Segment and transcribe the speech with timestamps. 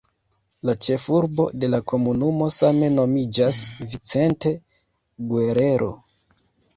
[0.67, 3.59] La ĉefurbo de la komunumo same nomiĝas
[3.91, 4.55] "Vicente
[5.35, 5.91] Guerrero".